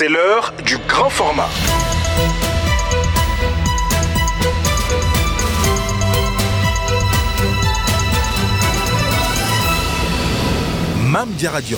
C'est 0.00 0.08
l'heure 0.08 0.54
du 0.64 0.78
grand 0.88 1.10
format. 1.10 1.50
Mamdia 11.02 11.50
Radio. 11.50 11.76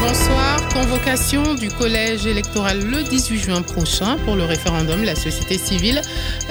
Bonsoir. 0.00 0.66
Convocation 0.72 1.56
du 1.56 1.68
collège 1.68 2.24
électoral 2.26 2.80
le 2.80 3.02
18 3.02 3.38
juin 3.38 3.60
prochain 3.60 4.16
pour 4.24 4.34
le 4.34 4.44
référendum. 4.44 5.04
La 5.04 5.14
société 5.14 5.58
civile 5.58 6.00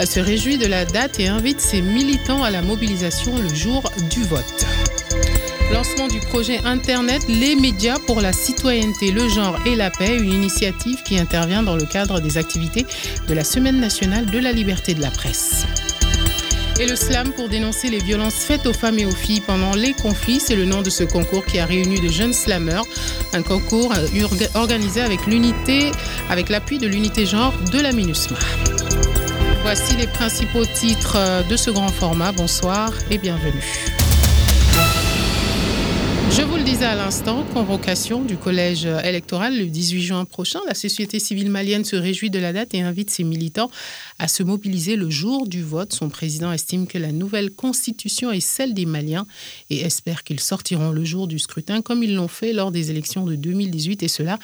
se 0.05 0.19
réjouit 0.19 0.59
de 0.59 0.67
la 0.67 0.85
date 0.85 1.19
et 1.19 1.27
invite 1.27 1.61
ses 1.61 1.81
militants 1.81 2.43
à 2.43 2.51
la 2.51 2.61
mobilisation 2.61 3.39
le 3.39 3.51
jour 3.55 3.91
du 4.11 4.23
vote. 4.23 4.67
Lancement 5.71 6.07
du 6.07 6.19
projet 6.21 6.59
Internet 6.63 7.23
Les 7.27 7.55
médias 7.55 7.99
pour 7.99 8.21
la 8.21 8.31
citoyenneté, 8.31 9.11
le 9.11 9.27
genre 9.27 9.59
et 9.65 9.75
la 9.75 9.91
paix, 9.91 10.15
une 10.15 10.31
initiative 10.31 11.03
qui 11.03 11.19
intervient 11.19 11.61
dans 11.61 11.75
le 11.75 11.85
cadre 11.85 12.21
des 12.21 12.37
activités 12.37 12.85
de 13.27 13.33
la 13.33 13.43
Semaine 13.43 13.79
nationale 13.79 14.27
de 14.27 14.39
la 14.39 14.53
liberté 14.53 14.93
de 14.93 15.01
la 15.01 15.11
presse. 15.11 15.65
Et 16.79 16.85
le 16.85 16.95
slam 16.95 17.33
pour 17.33 17.49
dénoncer 17.49 17.89
les 17.89 17.97
violences 17.97 18.35
faites 18.35 18.65
aux 18.65 18.73
femmes 18.73 18.99
et 18.99 19.05
aux 19.05 19.15
filles 19.15 19.41
pendant 19.41 19.73
les 19.73 19.93
conflits, 19.93 20.39
c'est 20.39 20.55
le 20.55 20.65
nom 20.65 20.83
de 20.83 20.89
ce 20.89 21.03
concours 21.03 21.45
qui 21.45 21.59
a 21.59 21.65
réuni 21.65 21.99
de 21.99 22.07
jeunes 22.07 22.33
slammeurs. 22.33 22.85
Un 23.33 23.41
concours 23.41 23.93
organisé 24.53 25.01
avec 25.01 25.25
l'unité, 25.25 25.91
avec 26.29 26.49
l'appui 26.49 26.77
de 26.77 26.87
l'unité 26.87 27.25
genre 27.25 27.53
de 27.73 27.79
la 27.79 27.91
MINUSMA. 27.91 28.37
Voici 29.63 29.97
les 29.97 30.07
principaux 30.07 30.65
titres 30.65 31.17
de 31.49 31.57
ce 31.57 31.71
grand 31.71 31.89
format. 31.89 32.31
Bonsoir 32.31 32.93
et 33.11 33.17
bienvenue. 33.17 33.96
Je 36.29 36.41
vous 36.43 36.57
le 36.57 36.63
disais 36.63 36.85
à 36.85 36.95
l'instant, 36.95 37.43
convocation 37.53 38.21
du 38.21 38.37
collège 38.37 38.85
électoral 38.85 39.57
le 39.57 39.65
18 39.65 40.01
juin 40.01 40.25
prochain. 40.25 40.59
La 40.67 40.73
société 40.73 41.19
civile 41.19 41.49
malienne 41.49 41.85
se 41.85 41.95
réjouit 41.95 42.29
de 42.29 42.37
la 42.37 42.53
date 42.53 42.73
et 42.73 42.81
invite 42.81 43.09
ses 43.09 43.23
militants 43.23 43.71
à 44.19 44.27
se 44.27 44.43
mobiliser 44.43 44.97
le 44.97 45.09
jour 45.09 45.47
du 45.47 45.63
vote. 45.63 45.93
Son 45.93 46.09
président 46.09 46.51
estime 46.51 46.85
que 46.85 46.97
la 46.97 47.11
nouvelle 47.11 47.51
constitution 47.51 48.31
est 48.31 48.41
celle 48.41 48.73
des 48.73 48.85
Maliens 48.85 49.25
et 49.69 49.81
espère 49.81 50.23
qu'ils 50.23 50.39
sortiront 50.39 50.91
le 50.91 51.05
jour 51.05 51.27
du 51.27 51.39
scrutin 51.39 51.81
comme 51.81 52.03
ils 52.03 52.13
l'ont 52.13 52.27
fait 52.27 52.53
lors 52.53 52.71
des 52.71 52.91
élections 52.91 53.25
de 53.25 53.35
2018 53.35 54.03
et 54.03 54.07
cela 54.07 54.37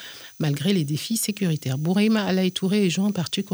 malgré 0.43 0.73
les 0.73 0.83
défis 0.83 1.15
sécuritaires. 1.15 1.77
Boureima 1.77 2.21
Alaï 2.25 2.51
Touré 2.51 2.83
et 2.85 2.89
Jean 2.89 3.11
Partu. 3.11 3.45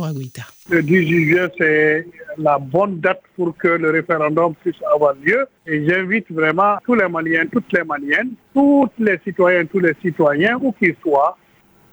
Le 0.70 0.82
18 0.82 1.30
juin, 1.30 1.48
c'est 1.56 2.08
la 2.40 2.58
bonne 2.58 3.00
date 3.00 3.22
pour 3.36 3.56
que 3.56 3.68
le 3.68 3.92
référendum 3.92 4.56
puisse 4.56 4.82
avoir 4.96 5.14
lieu. 5.24 5.46
Et 5.68 5.88
j'invite 5.88 6.32
vraiment 6.32 6.78
tous 6.84 6.96
les 6.96 7.08
Maliens, 7.08 7.46
toutes 7.52 7.72
les 7.74 7.84
Maliennes, 7.84 8.32
tous 8.56 8.90
les 8.98 9.20
citoyens, 9.24 9.66
tous 9.66 9.80
les 9.80 9.94
citoyens, 10.02 10.58
où 10.60 10.72
qu'ils 10.72 10.96
soient, 11.04 11.38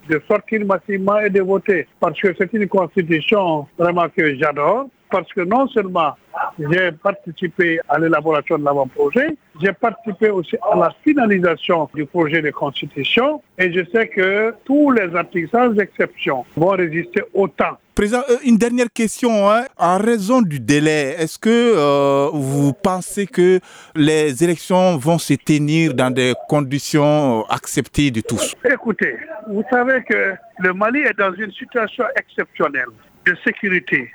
de 0.09 0.19
sortir 0.27 0.65
massivement 0.65 1.19
et 1.21 1.29
de 1.29 1.43
voter. 1.43 1.87
Parce 2.01 2.19
que 2.19 2.29
c'est 2.39 2.53
une 2.55 2.67
constitution 2.67 3.67
vraiment 3.79 4.09
que 4.09 4.35
j'adore. 4.37 4.89
Parce 5.11 5.33
que 5.33 5.43
non 5.43 5.69
seulement 5.69 6.15
j'ai 6.59 6.93
participé 6.93 7.81
à 7.89 7.99
l'élaboration 7.99 8.59
de 8.59 8.65
l'avant-projet, 8.65 9.37
j'ai 9.61 9.73
participé 9.73 10.31
aussi 10.31 10.57
à 10.71 10.77
la 10.77 10.91
finalisation 11.05 11.89
du 11.95 12.07
projet 12.07 12.43
de 12.43 12.51
constitution 12.51 13.43
et 13.59 13.73
je 13.73 13.81
sais 13.93 14.09
que 14.09 14.55
tous 14.65 14.91
les 14.91 15.15
articles, 15.15 15.49
sans 15.51 15.75
exception, 15.79 16.45
vont 16.57 16.71
résister 16.71 17.23
au 17.33 17.49
temps. 17.49 17.79
Président, 17.97 18.21
euh, 18.29 18.37
une 18.45 18.59
dernière 18.59 18.89
question. 18.93 19.51
Hein. 19.51 19.65
En 19.79 19.97
raison 19.97 20.43
du 20.43 20.61
délai, 20.61 21.17
est-ce 21.19 21.39
que 21.39 21.49
euh, 21.49 22.29
vous 22.31 22.75
pensez 22.75 23.27
que 23.27 23.59
les 23.95 24.45
élections 24.45 24.99
vont 24.99 25.17
se 25.17 25.33
tenir 25.33 25.95
dans 25.95 26.11
des 26.11 26.35
conditions 26.47 27.41
euh, 27.41 27.55
acceptées 27.55 28.11
de 28.11 28.21
tous? 28.21 28.55
Écoutez, 28.71 29.17
vous 29.49 29.63
savez 29.71 30.03
que 30.05 30.35
le 30.59 30.75
Mali 30.75 31.01
est 31.01 31.19
dans 31.19 31.33
une 31.33 31.53
situation 31.53 32.05
exceptionnelle 32.17 32.93
de 33.25 33.35
sécurité. 33.43 34.11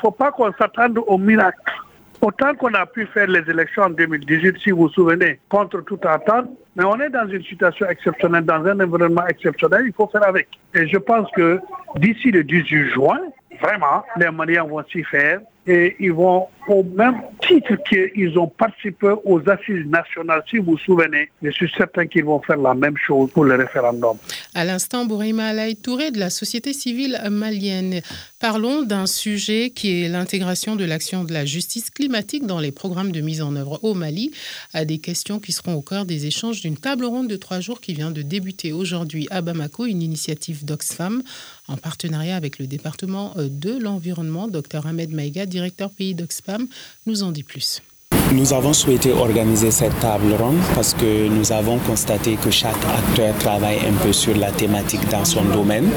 Faut 0.00 0.10
pas 0.10 0.30
qu'on 0.30 0.52
s'attende 0.52 0.98
au 1.06 1.18
miracle. 1.18 1.58
Autant 2.20 2.54
qu'on 2.54 2.72
a 2.74 2.86
pu 2.86 3.06
faire 3.06 3.26
les 3.26 3.48
élections 3.50 3.84
en 3.84 3.90
2018, 3.90 4.56
si 4.62 4.70
vous 4.70 4.84
vous 4.84 4.88
souvenez, 4.88 5.38
contre 5.48 5.82
toute 5.82 6.04
attente, 6.06 6.48
mais 6.74 6.84
on 6.84 6.98
est 7.00 7.10
dans 7.10 7.28
une 7.28 7.44
situation 7.44 7.86
exceptionnelle, 7.88 8.44
dans 8.44 8.64
un 8.64 8.80
environnement 8.80 9.26
exceptionnel, 9.26 9.84
il 9.86 9.92
faut 9.92 10.06
faire 10.08 10.26
avec. 10.26 10.48
Et 10.74 10.88
je 10.88 10.96
pense 10.96 11.30
que 11.32 11.60
d'ici 11.96 12.30
le 12.30 12.42
18 12.42 12.90
juin, 12.92 13.18
vraiment, 13.60 14.02
les 14.16 14.30
Maliens 14.30 14.64
vont 14.64 14.82
s'y 14.90 15.04
faire 15.04 15.40
et 15.66 15.96
ils 16.00 16.12
vont, 16.12 16.48
au 16.68 16.82
même 16.82 17.20
titre 17.46 17.74
qu'ils 17.88 18.38
ont 18.38 18.48
participé 18.48 19.14
aux 19.24 19.40
assises 19.48 19.86
nationales, 19.86 20.42
si 20.50 20.58
vous 20.58 20.72
vous 20.72 20.78
souvenez, 20.78 21.30
je 21.42 21.50
suis 21.50 21.70
certain 21.76 22.06
qu'ils 22.06 22.24
vont 22.24 22.40
faire 22.42 22.56
la 22.56 22.74
même 22.74 22.96
chose 22.96 23.30
pour 23.30 23.44
le 23.44 23.54
référendum. 23.54 24.16
À 24.54 24.64
l'instant, 24.64 25.04
Bourima 25.04 25.46
Alaï 25.46 25.76
Touré 25.76 26.10
de 26.10 26.18
la 26.18 26.30
société 26.30 26.72
civile 26.72 27.20
malienne. 27.30 28.00
Parlons 28.40 28.82
d'un 28.82 29.06
sujet 29.06 29.70
qui 29.70 30.02
est 30.02 30.08
l'intégration 30.08 30.76
de 30.76 30.84
l'action 30.84 31.24
de 31.24 31.32
la 31.32 31.44
justice 31.44 31.90
climatique 31.90 32.46
dans 32.46 32.60
les 32.60 32.72
programmes 32.72 33.12
de 33.12 33.20
mise 33.20 33.42
en 33.42 33.54
œuvre 33.56 33.78
au 33.82 33.94
Mali, 33.94 34.32
à 34.72 34.84
des 34.84 34.98
questions 34.98 35.38
qui 35.38 35.52
seront 35.52 35.74
au 35.74 35.82
cœur 35.82 36.04
des 36.04 36.26
échanges 36.26 36.60
d'une 36.60 36.76
table 36.76 37.04
ronde 37.04 37.28
de 37.28 37.36
trois 37.36 37.60
jours 37.60 37.80
qui 37.80 37.94
vient 37.94 38.10
de 38.10 38.22
débuter 38.22 38.72
aujourd'hui 38.72 39.28
à 39.30 39.40
Bamako, 39.40 39.86
une 39.86 40.02
initiative 40.02 40.64
d'Oxfam 40.64 41.22
en 41.68 41.76
partenariat 41.76 42.36
avec 42.36 42.58
le 42.58 42.66
département 42.66 43.34
de 43.36 43.78
l'environnement. 43.78 44.48
Dr 44.48 44.86
Ahmed 44.86 45.12
Maïga, 45.12 45.46
directeur 45.46 45.90
pays 45.90 46.14
d'Oxfam, 46.14 46.55
nous 47.06 47.22
en 47.22 47.32
dit 47.32 47.42
plus. 47.42 47.82
Nous 48.32 48.52
avons 48.52 48.72
souhaité 48.72 49.12
organiser 49.12 49.70
cette 49.70 49.96
table 50.00 50.34
ronde 50.36 50.58
parce 50.74 50.94
que 50.94 51.28
nous 51.28 51.52
avons 51.52 51.78
constaté 51.78 52.34
que 52.34 52.50
chaque 52.50 52.74
acteur 52.74 53.32
travaille 53.38 53.78
un 53.88 53.92
peu 54.04 54.12
sur 54.12 54.36
la 54.36 54.50
thématique 54.50 55.08
dans 55.08 55.24
son 55.24 55.44
domaine 55.44 55.88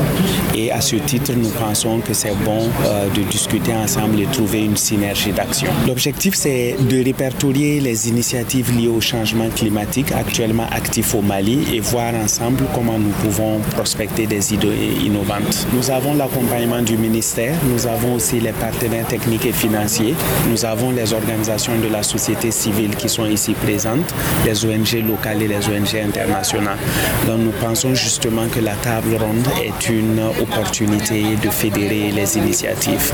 et 0.56 0.72
à 0.72 0.80
ce 0.80 0.98
titre, 0.98 1.34
nous 1.36 1.50
pensons 1.50 2.00
que 2.02 2.14
c'est 2.14 2.36
bon 2.46 2.70
euh, 2.86 3.10
de 3.10 3.24
discuter 3.24 3.74
ensemble 3.74 4.20
et 4.22 4.26
trouver 4.26 4.64
une 4.64 4.78
synergie 4.78 5.32
d'action. 5.32 5.70
L'objectif, 5.88 6.36
c'est 6.36 6.76
de 6.80 7.04
répertorier 7.04 7.80
les 7.80 8.08
initiatives 8.10 8.78
liées 8.78 8.88
au 8.88 9.02
changement 9.02 9.50
climatique 9.50 10.12
actuellement 10.12 10.68
actifs 10.72 11.16
au 11.16 11.22
Mali 11.22 11.66
et 11.74 11.80
voir 11.80 12.14
ensemble 12.14 12.64
comment 12.76 13.00
nous 13.00 13.14
pouvons 13.24 13.60
prospecter 13.72 14.28
des 14.28 14.54
idées 14.54 14.94
innovantes. 15.04 15.66
Nous 15.74 15.90
avons 15.90 16.14
l'accompagnement 16.14 16.84
du 16.84 16.96
ministère, 16.96 17.56
nous 17.72 17.88
avons 17.88 18.16
aussi 18.16 18.40
les 18.40 18.52
partenaires 18.52 19.08
techniques 19.08 19.48
et 19.48 19.52
financiers, 19.52 20.14
nous 20.52 20.64
avons 20.64 20.92
les 20.92 21.12
organisations 21.12 21.74
de 21.80 21.88
la 21.88 22.04
société 22.04 22.19
sociétés 22.20 22.52
civiles 22.52 22.96
qui 22.96 23.08
sont 23.08 23.26
ici 23.26 23.54
présentes, 23.54 24.14
les 24.46 24.66
ONG 24.66 25.08
locales 25.08 25.42
et 25.42 25.48
les 25.48 25.68
ONG 25.70 25.96
internationales. 25.96 26.78
Donc 27.26 27.40
nous 27.40 27.54
pensons 27.62 27.96
justement 27.96 28.48
que 28.50 28.60
la 28.60 28.76
table 28.76 29.16
ronde 29.16 29.48
est 29.64 29.90
une 29.90 30.20
opportunité 30.42 31.38
de 31.42 31.50
fédérer 31.50 32.12
les 32.12 32.38
initiatives. 32.38 33.14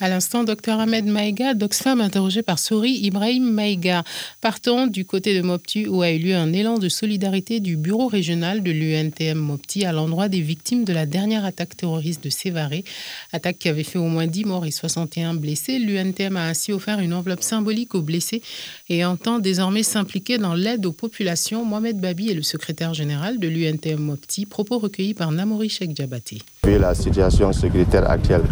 À 0.00 0.08
l'instant, 0.08 0.44
Dr 0.44 0.78
Ahmed 0.78 1.06
Maïga, 1.06 1.54
d'Oxfam, 1.54 2.00
interrogé 2.00 2.42
par 2.42 2.60
Sori 2.60 3.00
Ibrahim 3.02 3.50
Maïga. 3.50 4.04
Partons 4.40 4.86
du 4.86 5.04
côté 5.04 5.36
de 5.36 5.42
Mopti, 5.42 5.88
où 5.88 6.02
a 6.02 6.10
eu 6.12 6.18
lieu 6.18 6.36
un 6.36 6.52
élan 6.52 6.78
de 6.78 6.88
solidarité 6.88 7.58
du 7.58 7.76
bureau 7.76 8.06
régional 8.06 8.62
de 8.62 8.70
l'UNTM 8.70 9.36
Mopti 9.36 9.84
à 9.84 9.90
l'endroit 9.90 10.28
des 10.28 10.40
victimes 10.40 10.84
de 10.84 10.92
la 10.92 11.04
dernière 11.04 11.44
attaque 11.44 11.76
terroriste 11.76 12.22
de 12.22 12.30
Sévaré. 12.30 12.84
Attaque 13.32 13.58
qui 13.58 13.68
avait 13.68 13.82
fait 13.82 13.98
au 13.98 14.06
moins 14.06 14.28
10 14.28 14.44
morts 14.44 14.66
et 14.66 14.70
61 14.70 15.34
blessés. 15.34 15.80
L'UNTM 15.80 16.36
a 16.36 16.46
ainsi 16.46 16.72
offert 16.72 17.00
une 17.00 17.12
enveloppe 17.12 17.42
symbolique 17.42 17.96
aux 17.96 18.02
blessés 18.02 18.40
et 18.88 19.04
entend 19.04 19.40
désormais 19.40 19.82
s'impliquer 19.82 20.38
dans 20.38 20.54
l'aide 20.54 20.86
aux 20.86 20.92
populations. 20.92 21.64
Mohamed 21.64 21.98
Babi 21.98 22.30
est 22.30 22.34
le 22.34 22.42
secrétaire 22.42 22.94
général 22.94 23.40
de 23.40 23.48
l'UNTM 23.48 23.98
Mopti. 23.98 24.46
Propos 24.46 24.78
recueillis 24.78 25.14
par 25.14 25.32
Namori 25.32 25.68
Sheikh 25.68 25.96
Djabati. 25.96 26.40
La 26.62 26.94
situation 26.94 27.52
sécuritaire 27.52 28.08
actuelle 28.08 28.42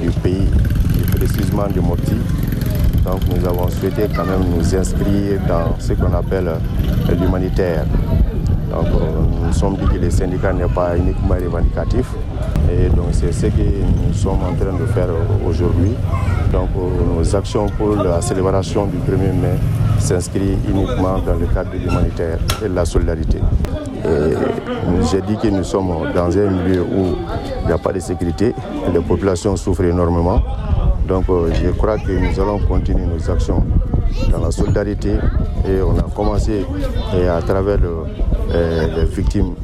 du 0.00 0.10
pays, 0.10 0.48
précisément 1.16 1.66
du 1.68 1.80
Mopti. 1.80 2.14
Donc 3.04 3.20
nous 3.28 3.46
avons 3.48 3.68
souhaité 3.68 4.02
quand 4.14 4.24
même 4.24 4.44
nous 4.56 4.74
inscrire 4.74 5.40
dans 5.48 5.76
ce 5.78 5.92
qu'on 5.94 6.12
appelle 6.14 6.50
l'humanitaire. 7.20 7.84
Donc 8.70 8.86
nous 9.44 9.52
sommes 9.52 9.76
dit 9.76 9.86
que 9.86 9.98
le 9.98 10.10
syndicat 10.10 10.52
n'est 10.52 10.64
pas 10.66 10.96
uniquement 10.96 11.34
revendicatif. 11.34 12.06
Et 12.70 12.88
donc 12.88 13.08
c'est 13.12 13.32
ce 13.32 13.46
que 13.46 13.60
nous 13.60 14.14
sommes 14.14 14.42
en 14.42 14.54
train 14.54 14.78
de 14.78 14.86
faire 14.86 15.08
aujourd'hui. 15.46 15.94
Donc 16.52 16.70
nos 16.74 17.36
actions 17.36 17.66
pour 17.76 17.96
la 17.96 18.20
célébration 18.22 18.86
du 18.86 18.98
1er 18.98 19.32
mai 19.32 19.58
s'inscrivent 19.98 20.58
uniquement 20.68 21.18
dans 21.26 21.34
le 21.34 21.46
cadre 21.46 21.72
de 21.72 21.78
l'humanitaire 21.78 22.38
et 22.64 22.68
de 22.68 22.74
la 22.74 22.84
solidarité. 22.84 23.38
J'ai 25.10 25.20
dit 25.22 25.36
que 25.36 25.48
nous 25.48 25.64
sommes 25.64 25.92
dans 26.14 26.36
un 26.38 26.50
milieu 26.50 26.82
où 26.82 27.16
il 27.62 27.66
n'y 27.66 27.72
a 27.72 27.78
pas 27.78 27.92
de 27.92 28.00
sécurité, 28.00 28.54
les 28.92 29.00
populations 29.00 29.56
souffrent 29.56 29.84
énormément. 29.84 30.40
Donc 31.06 31.24
je 31.28 31.70
crois 31.70 31.98
que 31.98 32.12
nous 32.12 32.40
allons 32.40 32.58
continuer 32.60 33.04
nos 33.04 33.30
actions 33.30 33.64
dans 34.30 34.38
la 34.38 34.50
solidarité 34.50 35.14
et 35.66 35.82
on 35.82 35.98
a 35.98 36.02
commencé 36.14 36.64
à 37.12 37.42
travers 37.42 37.78
les 38.50 39.04
victimes 39.04 39.54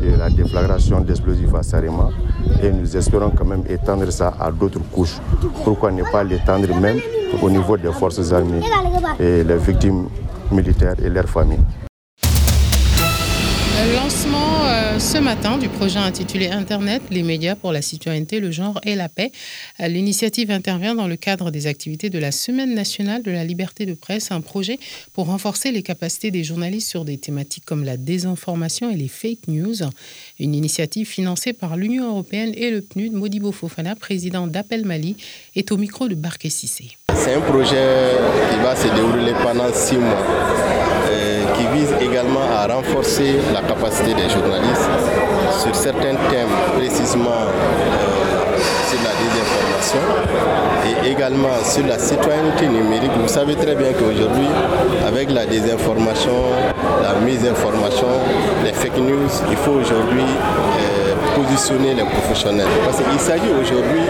de 0.00 0.16
la 0.18 0.30
déflagration 0.30 1.00
d'explosifs 1.00 1.54
à 1.54 1.62
Sarema 1.62 2.08
et 2.62 2.70
nous 2.70 2.96
espérons 2.96 3.30
quand 3.30 3.44
même 3.44 3.64
étendre 3.68 4.10
ça 4.10 4.32
à 4.40 4.50
d'autres 4.50 4.80
couches. 4.92 5.18
Pourquoi 5.64 5.90
ne 5.90 6.02
pas 6.04 6.24
l'étendre 6.24 6.74
même 6.80 6.98
au 7.42 7.50
niveau 7.50 7.76
des 7.76 7.92
forces 7.92 8.32
armées 8.32 8.60
et 9.18 9.44
les 9.44 9.56
victimes 9.56 10.06
militaires 10.50 10.94
et 11.04 11.08
leurs 11.08 11.28
familles? 11.28 11.58
Lancement 13.84 14.66
euh, 14.66 14.98
ce 14.98 15.16
matin 15.16 15.56
du 15.56 15.70
projet 15.70 15.98
intitulé 15.98 16.48
Internet, 16.48 17.00
les 17.10 17.22
médias 17.22 17.54
pour 17.54 17.72
la 17.72 17.80
citoyenneté, 17.80 18.38
le 18.38 18.50
genre 18.50 18.78
et 18.84 18.94
la 18.94 19.08
paix. 19.08 19.32
Euh, 19.80 19.88
l'initiative 19.88 20.50
intervient 20.50 20.94
dans 20.94 21.08
le 21.08 21.16
cadre 21.16 21.50
des 21.50 21.66
activités 21.66 22.10
de 22.10 22.18
la 22.18 22.30
Semaine 22.30 22.74
nationale 22.74 23.22
de 23.22 23.30
la 23.30 23.42
liberté 23.42 23.86
de 23.86 23.94
presse, 23.94 24.32
un 24.32 24.42
projet 24.42 24.78
pour 25.14 25.26
renforcer 25.26 25.72
les 25.72 25.82
capacités 25.82 26.30
des 26.30 26.44
journalistes 26.44 26.90
sur 26.90 27.06
des 27.06 27.16
thématiques 27.16 27.64
comme 27.64 27.84
la 27.84 27.96
désinformation 27.96 28.90
et 28.90 28.96
les 28.96 29.08
fake 29.08 29.48
news. 29.48 29.76
Une 30.38 30.54
initiative 30.54 31.06
financée 31.06 31.54
par 31.54 31.78
l'Union 31.78 32.10
européenne 32.10 32.52
et 32.56 32.70
le 32.70 32.82
PNUD. 32.82 33.12
Modibo 33.14 33.50
Fofana, 33.50 33.96
président 33.96 34.46
d'Appel 34.46 34.84
Mali, 34.84 35.16
est 35.56 35.72
au 35.72 35.78
micro 35.78 36.06
de 36.06 36.14
Barké 36.14 36.50
Sissé. 36.50 36.98
C'est 37.14 37.32
un 37.32 37.40
projet 37.40 38.16
qui 38.50 38.58
va 38.58 38.76
se 38.76 38.94
dérouler 38.94 39.32
pendant 39.42 39.72
six 39.72 39.96
mois 39.96 40.18
qui 41.60 41.78
vise 41.78 41.94
également 42.00 42.46
à 42.56 42.66
renforcer 42.72 43.36
la 43.52 43.60
capacité 43.60 44.14
des 44.14 44.28
journalistes 44.30 44.88
sur 45.62 45.74
certains 45.74 46.16
thèmes, 46.30 46.54
précisément 46.76 47.30
euh, 47.30 48.58
sur 48.88 48.98
la 49.04 49.12
désinformation 49.20 50.00
et 50.86 51.10
également 51.10 51.56
sur 51.64 51.86
la 51.86 51.98
citoyenneté 51.98 52.66
numérique. 52.66 53.10
Vous 53.20 53.28
savez 53.28 53.54
très 53.56 53.74
bien 53.74 53.92
qu'aujourd'hui, 53.92 54.46
avec 55.06 55.30
la 55.30 55.44
désinformation, 55.46 56.32
la 57.02 57.14
mésinformation, 57.24 58.08
les 58.64 58.72
fake 58.72 58.98
news, 58.98 59.28
il 59.50 59.56
faut 59.56 59.72
aujourd'hui 59.72 60.22
euh, 60.22 61.14
positionner 61.36 61.94
les 61.94 62.04
professionnels. 62.04 62.68
Parce 62.84 62.98
qu'il 62.98 63.20
s'agit 63.20 63.52
aujourd'hui 63.60 64.02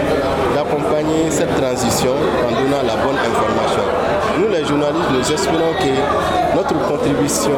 d'accompagner 0.55 1.29
cette 1.29 1.55
transition 1.55 2.13
en 2.47 2.51
donnant 2.51 2.83
la 2.85 2.95
bonne 3.03 3.17
information. 3.17 4.10
Nous, 4.39 4.47
les 4.47 4.65
journalistes, 4.65 5.09
nous 5.13 5.31
espérons 5.33 5.73
que 5.79 6.55
notre 6.55 6.75
contribution 6.87 7.51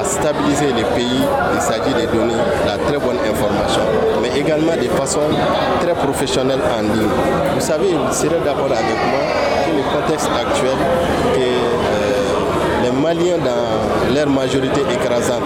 à 0.00 0.04
stabiliser 0.04 0.72
les 0.76 0.84
pays, 0.94 1.22
il 1.54 1.60
s'agit 1.60 1.92
de 1.94 2.06
donner 2.12 2.34
la 2.66 2.76
très 2.78 2.98
bonne 2.98 3.18
information, 3.28 3.82
mais 4.22 4.38
également 4.38 4.74
de 4.76 4.88
façon 4.96 5.20
très 5.80 5.94
professionnelle 5.94 6.60
en 6.78 6.82
ligne. 6.82 7.08
Vous 7.54 7.60
savez, 7.60 7.88
vous 7.94 8.12
serez 8.12 8.38
d'accord 8.44 8.66
avec 8.66 8.98
moi 9.10 9.24
que 9.66 9.70
le 9.76 10.00
contexte 10.00 10.28
actuel, 10.40 10.78
que 11.34 11.40
euh, 11.40 12.84
les 12.84 12.90
Maliens 12.92 13.38
dans 13.38 14.14
leur 14.14 14.28
majorité 14.28 14.82
écrasante, 14.92 15.42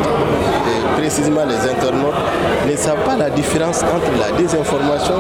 et 0.69 1.01
précisément 1.01 1.45
les 1.49 1.71
internautes, 1.71 2.15
ne 2.71 2.77
savent 2.77 3.05
pas 3.07 3.17
la 3.17 3.31
différence 3.31 3.83
entre 3.83 4.11
la 4.21 4.37
désinformation 4.37 5.15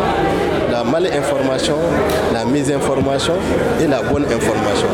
malinformation, 0.84 1.76
la 2.32 2.44
mésinformation 2.44 3.34
et 3.80 3.86
la 3.86 4.02
bonne 4.02 4.24
information. 4.24 4.88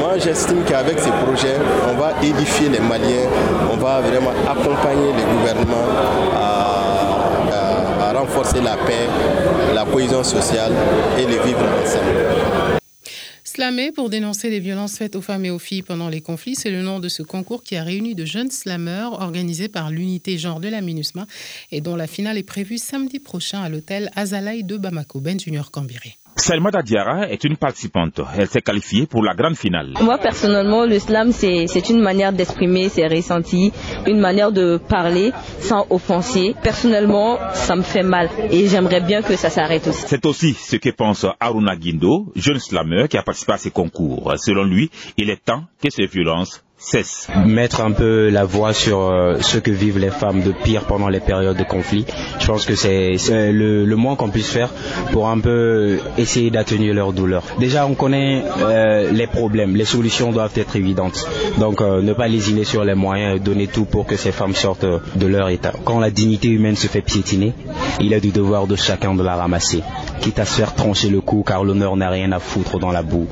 Moi, 0.00 0.18
j'estime 0.18 0.62
qu'avec 0.64 0.98
ces 0.98 1.10
projets, 1.24 1.56
on 1.90 1.98
va 1.98 2.12
édifier 2.22 2.68
les 2.68 2.80
Maliens, 2.80 3.28
on 3.72 3.76
va 3.76 4.00
vraiment 4.00 4.32
accompagner 4.50 5.12
les 5.16 5.24
gouvernements 5.24 5.88
à, 6.36 8.08
à 8.08 8.18
renforcer 8.18 8.60
la 8.60 8.76
paix, 8.76 9.08
la 9.74 9.84
cohésion 9.84 10.22
sociale 10.22 10.72
et 11.18 11.22
les 11.22 11.38
vivre 11.38 11.64
ensemble. 11.82 12.81
Slammer 13.54 13.92
pour 13.92 14.08
dénoncer 14.08 14.48
les 14.48 14.60
violences 14.60 14.96
faites 14.96 15.14
aux 15.14 15.20
femmes 15.20 15.44
et 15.44 15.50
aux 15.50 15.58
filles 15.58 15.82
pendant 15.82 16.08
les 16.08 16.22
conflits, 16.22 16.54
c'est 16.54 16.70
le 16.70 16.80
nom 16.80 17.00
de 17.00 17.10
ce 17.10 17.22
concours 17.22 17.62
qui 17.62 17.76
a 17.76 17.84
réuni 17.84 18.14
de 18.14 18.24
jeunes 18.24 18.50
slammeurs 18.50 19.20
organisé 19.20 19.68
par 19.68 19.90
l'unité 19.90 20.38
genre 20.38 20.58
de 20.58 20.68
la 20.68 20.80
MINUSMA 20.80 21.26
et 21.70 21.82
dont 21.82 21.94
la 21.94 22.06
finale 22.06 22.38
est 22.38 22.44
prévue 22.44 22.78
samedi 22.78 23.18
prochain 23.18 23.60
à 23.60 23.68
l'hôtel 23.68 24.10
Azalaï 24.16 24.64
de 24.64 24.78
Bamako. 24.78 25.20
Ben 25.20 25.38
Junior 25.38 25.70
Cambiré. 25.70 26.16
Salma 26.42 26.70
Diara 26.82 27.28
est 27.30 27.44
une 27.44 27.56
participante. 27.56 28.20
Elle 28.36 28.48
s'est 28.48 28.62
qualifiée 28.62 29.06
pour 29.06 29.22
la 29.22 29.32
grande 29.32 29.54
finale. 29.54 29.94
Moi, 30.00 30.18
personnellement, 30.18 30.84
le 30.84 30.98
slam, 30.98 31.30
c'est 31.30 31.88
une 31.88 32.00
manière 32.00 32.32
d'exprimer 32.32 32.88
ses 32.88 33.06
ressentis, 33.06 33.72
une 34.08 34.18
manière 34.18 34.50
de 34.50 34.76
parler 34.76 35.30
sans 35.60 35.86
offenser. 35.88 36.56
Personnellement, 36.60 37.38
ça 37.52 37.76
me 37.76 37.82
fait 37.82 38.02
mal 38.02 38.28
et 38.50 38.66
j'aimerais 38.66 39.02
bien 39.02 39.22
que 39.22 39.36
ça 39.36 39.50
s'arrête 39.50 39.86
aussi. 39.86 40.02
C'est 40.08 40.26
aussi 40.26 40.54
ce 40.54 40.74
que 40.74 40.90
pense 40.90 41.24
Aruna 41.38 41.76
Guindo, 41.76 42.32
jeune 42.34 42.58
slameur 42.58 43.08
qui 43.08 43.16
a 43.16 43.22
participé 43.22 43.52
à 43.52 43.58
ces 43.58 43.70
concours. 43.70 44.34
Selon 44.36 44.64
lui, 44.64 44.90
il 45.16 45.30
est 45.30 45.44
temps 45.44 45.62
que 45.80 45.90
ces 45.90 46.06
violences 46.06 46.64
cesse. 46.82 47.28
Mettre 47.46 47.80
un 47.80 47.92
peu 47.92 48.28
la 48.28 48.44
voix 48.44 48.72
sur 48.72 49.00
euh, 49.00 49.38
ce 49.40 49.58
que 49.58 49.70
vivent 49.70 49.98
les 49.98 50.10
femmes 50.10 50.42
de 50.42 50.52
pire 50.52 50.84
pendant 50.84 51.08
les 51.08 51.20
périodes 51.20 51.56
de 51.56 51.64
conflit. 51.64 52.04
Je 52.40 52.46
pense 52.46 52.66
que 52.66 52.74
c'est 52.74 53.16
le, 53.30 53.94
moins 53.96 54.16
qu'on 54.16 54.30
puisse 54.30 54.50
faire 54.50 54.70
pour 55.12 55.28
un 55.28 55.38
peu 55.38 55.98
essayer 56.18 56.50
d'atténuer 56.50 56.92
leur 56.92 57.12
douleur. 57.12 57.44
Déjà, 57.58 57.86
on 57.86 57.94
connaît 57.94 58.42
euh, 58.60 59.10
les 59.12 59.26
problèmes, 59.26 59.76
les 59.76 59.84
solutions 59.84 60.32
doivent 60.32 60.52
être 60.56 60.76
évidentes. 60.76 61.26
Donc, 61.58 61.80
euh, 61.80 62.02
ne 62.02 62.12
pas 62.12 62.28
lésiner 62.28 62.64
sur 62.64 62.84
les 62.84 62.94
moyens 62.94 63.36
et 63.36 63.40
donner 63.40 63.68
tout 63.68 63.84
pour 63.84 64.06
que 64.06 64.16
ces 64.16 64.32
femmes 64.32 64.54
sortent 64.54 64.86
de 65.16 65.26
leur 65.26 65.48
état. 65.48 65.72
Quand 65.84 66.00
la 66.00 66.10
dignité 66.10 66.48
humaine 66.48 66.76
se 66.76 66.88
fait 66.88 67.02
piétiner, 67.02 67.52
il 68.00 68.12
est 68.12 68.20
du 68.20 68.30
devoir 68.30 68.66
de 68.66 68.76
chacun 68.76 69.14
de 69.14 69.22
la 69.22 69.36
ramasser 69.36 69.82
quitte 70.22 70.38
à 70.38 70.44
se 70.44 70.54
faire 70.54 70.74
trancher 70.74 71.10
le 71.10 71.20
cou 71.20 71.42
car 71.44 71.64
l'honneur 71.64 71.96
n'a 71.96 72.08
rien 72.08 72.30
à 72.30 72.38
foutre 72.38 72.78
dans 72.78 72.92
la 72.92 73.02
boue. 73.02 73.26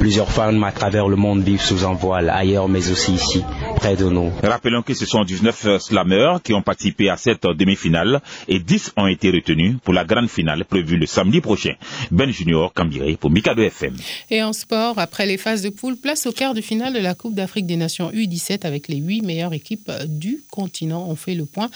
Plusieurs 0.00 0.30
femmes 0.30 0.64
à 0.64 0.72
travers 0.72 1.06
le 1.08 1.14
monde 1.14 1.40
vivent 1.40 1.62
sous 1.62 1.86
un 1.86 1.94
voile, 1.94 2.28
ailleurs 2.28 2.68
mais 2.68 2.90
aussi 2.90 3.12
ici, 3.12 3.44
près 3.74 3.96
de 3.96 4.04
nous. 4.04 4.30
Rappelons 4.42 4.82
que 4.82 4.94
ce 4.94 5.06
sont 5.06 5.22
19 5.24 5.78
slameurs 5.78 6.42
qui 6.42 6.54
ont 6.54 6.62
participé 6.62 7.08
à 7.08 7.16
cette 7.16 7.46
demi-finale 7.46 8.20
et 8.48 8.58
10 8.58 8.92
ont 8.96 9.06
été 9.06 9.30
retenus 9.30 9.76
pour 9.82 9.94
la 9.94 10.04
grande 10.04 10.28
finale 10.28 10.64
prévue 10.64 10.96
le 10.96 11.06
samedi 11.06 11.40
prochain. 11.40 11.74
Ben 12.10 12.30
Junior 12.30 12.72
Cambiré 12.72 13.16
pour 13.16 13.30
Mikado 13.30 13.62
FM. 13.62 13.96
Et 14.30 14.42
en 14.42 14.52
sport, 14.52 14.98
après 14.98 15.26
les 15.26 15.38
phases 15.38 15.62
de 15.62 15.70
poule, 15.70 15.96
place 15.96 16.26
au 16.26 16.32
quart 16.32 16.54
de 16.54 16.60
finale 16.60 16.92
de 16.92 16.98
la 16.98 17.14
Coupe 17.14 17.34
d'Afrique 17.34 17.66
des 17.66 17.76
Nations 17.76 18.10
U17 18.10 18.66
avec 18.66 18.88
les 18.88 18.96
8 18.96 19.22
meilleures 19.22 19.54
équipes 19.54 19.90
du 20.06 20.40
continent. 20.50 21.06
On 21.08 21.16
fait 21.16 21.34
le 21.34 21.44
point 21.44 21.68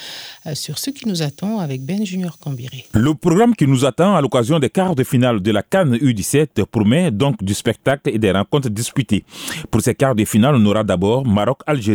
euh, 0.47 0.55
sur 0.55 0.79
ce 0.79 0.91
qui 0.91 1.09
nous 1.09 1.23
attend 1.23 1.59
avec 1.61 1.83
Ben 1.83 2.05
Junior 2.05 2.39
Cambiré. 2.39 2.87
Le 2.93 3.15
programme 3.15 3.55
qui 3.55 3.67
nous 3.67 3.85
attend 3.85 4.15
à 4.15 4.21
l'occasion 4.21 4.59
des 4.59 4.71
quarts 4.71 4.95
de 4.95 5.05
finale 5.05 5.41
de 5.41 5.51
la 5.51 5.63
Cannes 5.63 5.97
U17 5.97 6.65
promet 6.67 7.11
donc 7.11 7.43
du 7.43 7.55
spectacle 7.55 8.11
et 8.11 8.19
des 8.19 8.31
rencontres 8.31 8.69
disputées. 8.71 9.25
Pour 9.71 9.81
ces 9.81 9.95
quarts 9.95 10.15
de 10.15 10.25
finale, 10.25 10.57
on 10.57 10.67
aura 10.67 10.85
d'abord 10.85 11.27
Maroc-Algérie. 11.27 11.86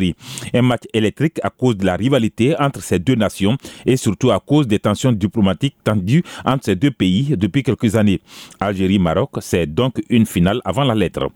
Un 0.53 0.61
match 0.61 0.83
électrique 0.93 1.39
à 1.43 1.49
cause 1.49 1.77
de 1.77 1.85
la 1.85 1.95
rivalité 1.95 2.55
entre 2.59 2.81
ces 2.81 2.99
deux 2.99 3.15
nations 3.15 3.57
et 3.85 3.97
surtout 3.97 4.31
à 4.31 4.39
cause 4.39 4.67
des 4.67 4.79
tensions 4.79 5.11
diplomatiques 5.11 5.75
tendues 5.83 6.23
entre 6.45 6.65
ces 6.65 6.75
deux 6.75 6.91
pays 6.91 7.35
depuis 7.37 7.63
quelques 7.63 7.95
années. 7.95 8.21
Algérie-Maroc, 8.59 9.31
c'est 9.41 9.67
donc 9.67 10.01
une 10.09 10.25
finale 10.25 10.61
avant 10.65 10.83
la 10.83 10.95
lettre. 10.95 11.29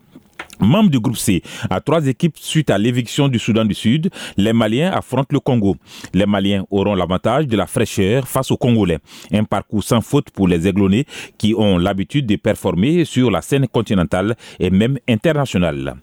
Membre 0.60 0.90
du 0.90 1.00
groupe 1.00 1.18
C, 1.18 1.42
à 1.69 1.81
trois 1.81 2.06
équipes 2.07 2.38
suite 2.38 2.69
à 2.69 2.78
l'éviction 2.78 3.28
du 3.28 3.40
Soudan 3.40 3.66
du 3.66 3.74
Sud, 3.74 4.10
les 4.38 4.54
Maliens 4.54 4.92
affrontent 4.92 5.28
le 5.31 5.40
Congo. 5.40 5.75
Les 6.13 6.25
Maliens 6.25 6.66
auront 6.72 6.96
l'avantage 6.96 7.48
de 7.48 7.57
la 7.57 7.68
fraîcheur 7.68 8.28
face 8.28 8.52
aux 8.52 8.57
Congolais. 8.57 9.00
Un 9.31 9.44
parcours 9.44 9.84
sans 9.84 10.02
faute 10.02 10.30
pour 10.31 10.48
les 10.48 10.68
Aiglonnais 10.68 11.06
qui 11.38 11.54
ont 11.56 11.78
l'habitude 11.78 12.26
de 12.26 12.35
performer 12.35 13.06
sur 13.06 13.31
la 13.31 13.42
scène 13.42 13.68
continentale 13.68 14.35
et 14.59 14.69
même 14.69 14.97
internationale. 15.07 15.95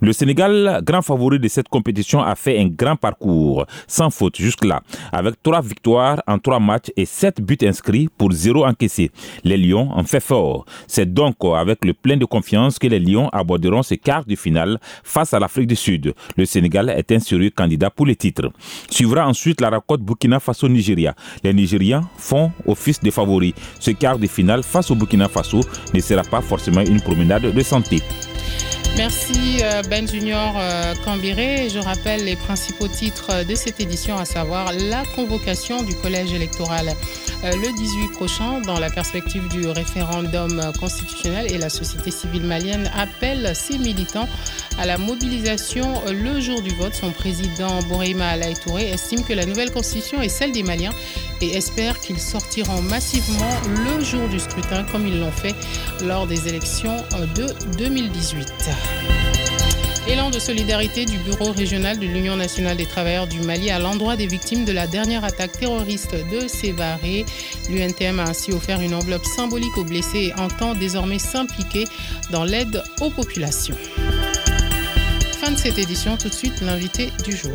Le 0.00 0.12
Sénégal, 0.12 0.80
grand 0.84 1.02
favori 1.02 1.38
de 1.38 1.48
cette 1.48 1.68
compétition, 1.68 2.20
a 2.22 2.34
fait 2.34 2.58
un 2.58 2.66
grand 2.66 2.96
parcours 2.96 3.66
sans 3.86 4.10
faute 4.10 4.36
jusque-là, 4.36 4.82
avec 5.12 5.40
trois 5.42 5.60
victoires 5.60 6.22
en 6.26 6.38
trois 6.38 6.60
matchs 6.60 6.90
et 6.96 7.04
sept 7.04 7.40
buts 7.40 7.58
inscrits 7.62 8.08
pour 8.18 8.32
zéro 8.32 8.64
encaissé. 8.64 9.10
Les 9.44 9.56
Lions 9.56 9.90
en 9.92 10.04
fait 10.04 10.20
fort. 10.20 10.64
C'est 10.86 11.12
donc 11.12 11.36
avec 11.54 11.84
le 11.84 11.92
plein 11.94 12.16
de 12.16 12.24
confiance 12.24 12.78
que 12.78 12.86
les 12.86 12.98
Lions 12.98 13.28
aborderont 13.32 13.82
ces 13.82 13.99
quarts 14.02 14.24
de 14.24 14.34
finale 14.36 14.78
face 15.04 15.34
à 15.34 15.38
l'Afrique 15.38 15.66
du 15.66 15.76
Sud. 15.76 16.14
Le 16.36 16.44
Sénégal 16.44 16.90
est 16.90 17.12
un 17.12 17.18
sérieux 17.20 17.50
candidat 17.50 17.90
pour 17.90 18.06
le 18.06 18.16
titre. 18.16 18.50
Suivra 18.90 19.26
ensuite 19.26 19.60
la 19.60 19.70
rencontre 19.70 20.02
Burkina 20.02 20.40
Faso-Nigeria. 20.40 21.14
Les 21.42 21.52
Nigérians 21.52 22.04
font 22.16 22.52
office 22.66 23.00
de 23.00 23.10
favoris. 23.10 23.54
Ce 23.78 23.90
quart 23.90 24.18
de 24.18 24.26
finale 24.26 24.62
face 24.62 24.90
au 24.90 24.94
Burkina 24.94 25.28
Faso 25.28 25.60
ne 25.94 26.00
sera 26.00 26.22
pas 26.22 26.40
forcément 26.40 26.82
une 26.82 27.00
promenade 27.00 27.52
de 27.52 27.62
santé. 27.62 28.02
Merci 28.96 29.60
euh, 29.62 29.82
Ben 29.88 30.06
Junior 30.06 30.54
euh, 30.58 30.94
Cambiré. 31.04 31.68
Je 31.70 31.78
rappelle 31.78 32.24
les 32.24 32.36
principaux 32.36 32.88
titres 32.88 33.44
de 33.44 33.54
cette 33.54 33.80
édition, 33.80 34.18
à 34.18 34.24
savoir 34.24 34.72
la 34.72 35.04
convocation 35.14 35.82
du 35.82 35.94
collège 35.96 36.32
électoral 36.32 36.88
euh, 37.44 37.52
le 37.52 37.76
18 37.76 38.08
prochain 38.12 38.60
dans 38.60 38.78
la 38.78 38.90
perspective 38.90 39.48
du 39.48 39.66
référendum 39.68 40.72
constitutionnel 40.78 41.50
et 41.50 41.56
la 41.56 41.70
société 41.70 42.10
civile 42.10 42.44
malienne 42.44 42.90
appelle 42.94 43.54
ses 43.54 43.78
militants 43.78 44.28
à 44.78 44.86
la 44.86 44.98
mobilisation 44.98 46.02
le 46.10 46.40
jour 46.40 46.60
du 46.60 46.70
vote. 46.74 46.94
Son 46.94 47.12
président 47.12 47.82
Boreima 47.82 48.28
Alaï 48.28 48.54
Touré 48.54 48.90
estime 48.90 49.24
que 49.24 49.32
la 49.32 49.46
nouvelle 49.46 49.70
constitution 49.70 50.20
est 50.20 50.28
celle 50.28 50.52
des 50.52 50.62
Maliens 50.62 50.92
et 51.40 51.56
espère 51.56 51.98
qu'ils 52.00 52.20
sortiront 52.20 52.82
massivement 52.82 53.50
le 53.66 54.04
jour 54.04 54.28
du 54.28 54.38
scrutin 54.38 54.84
comme 54.84 55.06
ils 55.06 55.20
l'ont 55.20 55.32
fait 55.32 55.54
lors 56.02 56.26
des 56.26 56.48
élections 56.48 56.96
de 57.34 57.46
2018. 57.78 58.70
Élan 60.08 60.30
de 60.30 60.38
solidarité 60.40 61.04
du 61.04 61.18
Bureau 61.18 61.52
régional 61.52 61.98
de 61.98 62.06
l'Union 62.06 62.34
nationale 62.34 62.76
des 62.76 62.86
travailleurs 62.86 63.28
du 63.28 63.40
Mali 63.40 63.70
à 63.70 63.78
l'endroit 63.78 64.16
des 64.16 64.26
victimes 64.26 64.64
de 64.64 64.72
la 64.72 64.88
dernière 64.88 65.24
attaque 65.24 65.52
terroriste 65.52 66.16
de 66.32 66.48
Sévaré. 66.48 67.24
L'UNTM 67.70 68.18
a 68.18 68.24
ainsi 68.24 68.52
offert 68.52 68.80
une 68.80 68.94
enveloppe 68.94 69.24
symbolique 69.24 69.76
aux 69.78 69.84
blessés 69.84 70.32
et 70.32 70.40
entend 70.40 70.74
désormais 70.74 71.20
s'impliquer 71.20 71.84
dans 72.30 72.44
l'aide 72.44 72.82
aux 73.00 73.10
populations. 73.10 73.76
Fin 75.40 75.52
de 75.52 75.58
cette 75.58 75.78
édition, 75.78 76.16
tout 76.16 76.28
de 76.28 76.34
suite 76.34 76.60
l'invité 76.60 77.10
du 77.24 77.36
jour. 77.36 77.54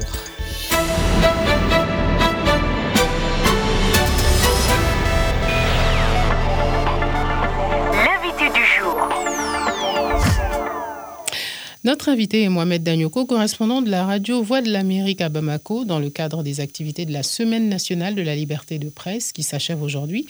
Notre 11.85 12.09
invité 12.09 12.41
est 12.41 12.49
Mohamed 12.49 12.81
Danyoko, 12.81 13.27
correspondant 13.27 13.83
de 13.83 13.91
la 13.91 14.05
radio 14.05 14.41
Voix 14.41 14.63
de 14.63 14.71
l'Amérique 14.71 15.21
à 15.21 15.29
Bamako, 15.29 15.85
dans 15.85 15.99
le 15.99 16.09
cadre 16.09 16.41
des 16.41 16.59
activités 16.59 17.05
de 17.05 17.13
la 17.13 17.21
Semaine 17.21 17.69
nationale 17.69 18.15
de 18.15 18.23
la 18.23 18.35
liberté 18.35 18.79
de 18.79 18.89
presse 18.89 19.31
qui 19.31 19.43
s'achève 19.43 19.83
aujourd'hui. 19.83 20.25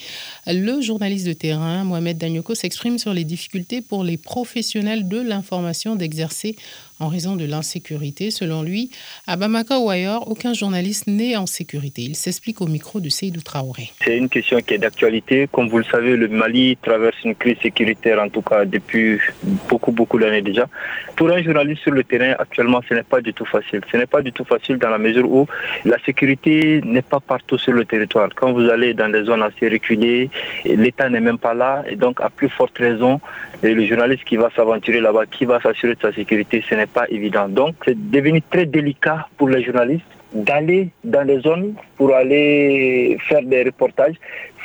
Le 0.48 0.82
journaliste 0.82 1.26
de 1.26 1.32
terrain, 1.32 1.86
Mohamed 1.86 2.18
Danyoko, 2.18 2.56
s'exprime 2.56 2.98
sur 2.98 3.14
les 3.14 3.24
difficultés 3.24 3.80
pour 3.80 4.04
les 4.04 4.18
professionnels 4.18 5.08
de 5.08 5.22
l'information 5.22 5.96
d'exercer 5.96 6.58
en 7.00 7.08
raison 7.08 7.36
de 7.36 7.46
l'insécurité. 7.46 8.32
Selon 8.32 8.64
lui, 8.64 8.92
à 9.28 9.36
Bamako 9.36 9.76
ou 9.86 9.90
ailleurs, 9.90 10.30
aucun 10.30 10.54
journaliste 10.54 11.08
n'est 11.08 11.36
en 11.36 11.46
sécurité. 11.46 12.02
Il 12.04 12.16
s'explique 12.16 12.62
au 12.62 12.68
micro 12.68 13.00
de 13.00 13.10
Seydou 13.10 13.42
Traoré. 13.42 13.92
C'est 14.04 14.18
une 14.18 14.30
question 14.30 14.60
qui 14.62 14.76
est 14.76 14.78
d'actualité. 14.78 15.48
Comme 15.52 15.70
vous 15.70 15.80
le 15.80 15.84
savez, 15.84 16.16
le 16.16 16.28
Mali 16.28 16.78
traverse 16.82 17.16
une 17.24 17.36
crise 17.36 17.58
sécuritaire, 17.62 18.22
en 18.22 18.30
tout 18.30 18.42
cas 18.42 18.66
depuis 18.66 19.20
beaucoup, 19.70 19.92
beaucoup 19.92 20.20
d'années 20.20 20.42
déjà. 20.42 20.68
Pour 21.16 21.30
un 21.30 21.42
journaliste 21.42 21.84
sur 21.84 21.92
le 21.92 22.04
terrain, 22.04 22.36
actuellement, 22.38 22.82
ce 22.88 22.94
n'est 22.94 23.04
pas 23.04 23.22
du 23.22 23.34
tout 23.34 23.46
facile. 23.46 23.82
Ce 23.92 23.98
n'est 23.98 24.06
pas 24.06 24.22
du 24.22 24.32
tout 24.32 24.46
facile 24.46 24.78
dans 24.78 24.90
la 24.90 24.98
mesure 24.98 25.30
où 25.30 25.48
la 25.86 25.98
sécurité 26.06 26.82
n'est 26.84 27.02
pas 27.02 27.20
partout 27.20 27.58
sur 27.58 27.74
le 27.74 27.86
territoire. 27.86 28.30
Quand 28.36 28.52
vous 28.52 28.70
allez 28.70 28.94
dans 28.94 29.10
des 29.10 29.24
zones 29.24 29.44
assez 29.44 29.70
reculées, 29.70 30.30
l'État 30.66 31.10
n'est 31.10 31.22
même 31.22 31.38
pas 31.38 31.54
là. 31.54 31.84
Et 31.90 31.96
donc, 31.96 32.22
à 32.22 32.30
plus 32.30 32.50
forte 32.50 32.78
raison, 32.78 33.20
le 33.64 33.86
journaliste 33.86 34.24
qui 34.26 34.38
va 34.38 34.50
s'aventurer 34.56 35.00
là-bas, 35.00 35.26
qui 35.26 35.46
va 35.46 35.62
s'assurer 35.62 35.96
de 35.96 36.02
sa 36.02 36.14
sécurité, 36.14 36.64
ce 36.68 36.76
n'est 36.76 36.85
pas 36.88 37.06
évident. 37.10 37.48
Donc, 37.50 37.76
c'est 37.86 37.98
devenu 38.12 38.42
très 38.42 38.66
délicat 38.66 39.28
pour 39.38 39.50
les 39.50 39.64
journalistes 39.64 40.06
d'aller 40.34 40.90
dans 41.04 41.26
les 41.26 41.40
zones 41.40 41.74
pour 41.98 42.14
aller 42.14 43.18
faire 43.28 43.42
des 43.42 43.64
reportages, 43.64 44.16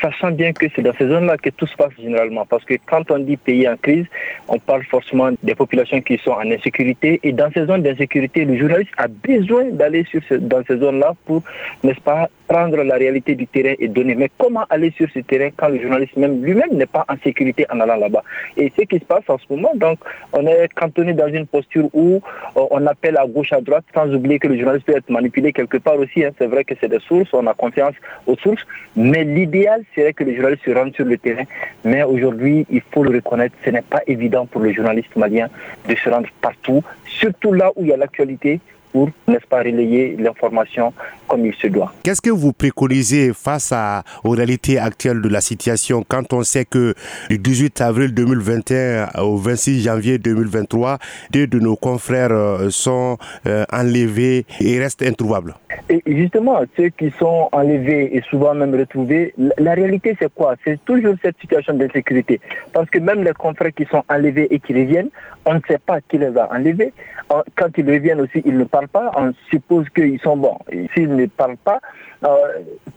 sachant 0.01 0.31
bien 0.31 0.53
que 0.53 0.67
c'est 0.75 0.83
dans 0.83 0.93
ces 0.99 1.09
zones-là 1.09 1.37
que 1.37 1.51
tout 1.51 1.67
se 1.67 1.77
passe 1.77 1.93
généralement. 1.99 2.47
Parce 2.47 2.65
que 2.65 2.75
quand 2.87 3.11
on 3.11 3.19
dit 3.19 3.37
pays 3.37 3.69
en 3.69 3.77
crise, 3.77 4.07
on 4.49 4.59
parle 4.59 4.85
forcément 4.85 5.31
des 5.43 5.55
populations 5.55 6.01
qui 6.01 6.19
sont 6.19 6.33
en 6.33 6.51
insécurité. 6.51 7.21
Et 7.23 7.33
dans 7.33 7.51
ces 7.53 7.67
zones 7.67 7.83
d'insécurité, 7.83 8.45
le 8.45 8.57
journaliste 8.59 8.93
a 8.97 9.09
besoin 9.09 9.67
d'aller 9.71 10.07
dans 10.41 10.63
ces 10.67 10.79
zones-là 10.79 11.15
pour, 11.25 11.43
n'est-ce 11.83 12.01
pas, 12.01 12.29
prendre 12.51 12.83
la 12.83 12.97
réalité 12.97 13.37
du 13.37 13.47
terrain 13.47 13.75
et 13.79 13.87
donner. 13.87 14.17
Mais 14.17 14.29
comment 14.37 14.65
aller 14.71 14.93
sur 14.97 15.09
ce 15.15 15.21
terrain 15.21 15.51
quand 15.57 15.69
le 15.69 15.81
journaliste 15.81 16.17
même 16.17 16.45
lui-même 16.45 16.73
n'est 16.73 16.87
pas 16.87 17.05
en 17.09 17.15
sécurité 17.23 17.65
en 17.71 17.79
allant 17.79 17.97
là-bas? 17.97 18.25
Et 18.57 18.73
ce 18.77 18.83
qui 18.83 18.99
se 18.99 19.05
passe 19.05 19.23
en 19.29 19.39
ce 19.39 19.45
moment, 19.51 19.71
donc, 19.77 20.01
on 20.33 20.45
est 20.47 20.69
cantonné 20.75 21.13
dans 21.13 21.29
une 21.29 21.47
posture 21.47 21.89
où 21.93 22.21
euh, 22.57 22.61
on 22.73 22.85
appelle 22.89 23.17
à 23.17 23.27
gauche, 23.27 23.53
à 23.53 23.61
droite, 23.61 23.85
sans 23.95 24.13
oublier 24.13 24.41
que 24.41 24.49
le 24.49 24.57
journaliste 24.57 24.85
peut 24.87 24.97
être 24.97 25.09
manipulé 25.11 25.53
quelque 25.53 25.77
part 25.77 25.97
aussi. 25.97 26.25
Hein. 26.25 26.31
C'est 26.39 26.49
vrai 26.49 26.65
que 26.65 26.75
c'est 26.81 26.89
des 26.89 26.99
sources, 27.01 27.33
on 27.33 27.47
a 27.47 27.55
confiance 27.55 27.95
aux 28.27 28.37
sources, 28.37 28.67
mais 28.97 29.23
l'idéal 29.23 29.85
serait 29.95 30.13
que 30.13 30.25
les 30.25 30.35
journalistes 30.35 30.65
se 30.65 30.71
rendent 30.71 30.95
sur 30.95 31.05
le 31.05 31.19
terrain. 31.19 31.45
Mais 31.85 32.03
aujourd'hui, 32.03 32.67
il 32.71 32.83
faut 32.93 33.03
le 33.03 33.11
reconnaître, 33.11 33.55
ce 33.65 33.71
n'est 33.71 33.83
pas 33.83 34.03
évident 34.07 34.47
pour 34.47 34.63
les 34.63 34.73
journalistes 34.75 35.15
maliens 35.17 35.49
de 35.89 35.95
se 35.95 36.09
rendre 36.09 36.29
partout, 36.41 36.83
surtout 37.05 37.53
là 37.53 37.71
où 37.77 37.83
il 37.83 37.89
y 37.89 37.93
a 37.93 37.97
l'actualité, 37.97 38.61
pour, 38.93 39.09
n'est-ce 39.29 39.47
pas, 39.47 39.59
relayer 39.59 40.17
l'information 40.19 40.93
comme 41.31 41.47
il 41.47 41.55
se 41.55 41.69
doit. 41.69 41.93
Qu'est-ce 42.03 42.21
que 42.21 42.31
vous 42.31 42.53
préconisez 42.53 43.33
face 43.33 43.71
à, 43.73 44.03
aux 44.25 44.31
réalités 44.31 44.79
actuelles 44.79 45.23
de 45.23 45.29
la 45.29 45.41
situation 45.41 46.05
quand 46.07 46.33
on 46.33 46.43
sait 46.43 46.65
que 46.65 46.95
du 47.31 47.39
18 47.39 47.81
avril 47.81 48.13
2021 48.13 49.11
au 49.23 49.37
26 49.37 49.83
janvier 49.85 50.19
2023, 50.19 50.99
deux 51.31 51.47
de 51.47 51.61
nos 51.61 51.77
confrères 51.77 52.33
euh, 52.33 52.69
sont 52.71 53.17
euh, 53.47 53.65
enlevés 53.73 54.45
et 54.61 54.81
restent 54.81 55.03
introuvables? 55.03 55.55
Et 55.89 56.03
justement, 56.07 56.61
ceux 56.77 56.89
qui 56.89 57.13
sont 57.19 57.49
enlevés 57.53 58.17
et 58.17 58.23
souvent 58.29 58.55
même 58.55 58.75
retrouvés, 58.75 59.33
la 59.59 59.75
réalité 59.75 60.17
c'est 60.21 60.33
quoi? 60.35 60.57
C'est 60.65 60.85
toujours 60.85 61.15
cette 61.23 61.39
situation 61.41 61.75
d'insécurité. 61.75 62.41
Parce 62.73 62.91
que 62.91 62.99
même 62.99 63.23
les 63.23 63.33
confrères 63.33 63.73
qui 63.73 63.85
sont 63.87 64.03
enlevés 64.09 64.49
et 64.53 64.59
qui 64.59 64.73
reviennent, 64.75 65.11
on 65.47 65.55
ne 65.55 65.61
sait 65.69 65.79
pas 65.79 66.01
qui 66.01 66.19
les 66.19 66.37
a 66.37 66.53
enlevés. 66.53 66.93
Quand 67.29 67.69
ils 67.77 67.89
reviennent 67.89 68.21
aussi, 68.21 68.43
ils 68.45 68.57
ne 68.57 68.65
parlent 68.65 68.89
pas. 68.89 69.13
On 69.17 69.33
suppose 69.51 69.89
qu'ils 69.91 70.21
sont 70.21 70.37
bons. 70.37 70.59
S'ils 70.95 71.15
ne 71.23 71.27
parlent 71.27 71.57
pas, 71.57 71.81
euh, 72.25 72.29